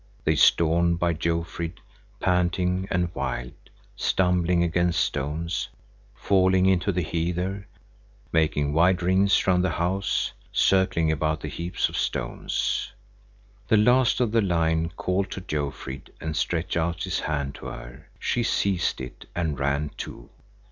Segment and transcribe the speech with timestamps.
[0.23, 1.79] They stormed by Jofrid,
[2.19, 3.53] panting and wild,
[3.95, 5.69] stumbling against stones,
[6.15, 7.67] falling into the heather,
[8.31, 12.93] making wide rings round the house, circling about the heaps of stones.
[13.67, 18.09] The last of the line called to Jofrid and stretched out his hand to her.
[18.17, 20.31] She seized it and ran too.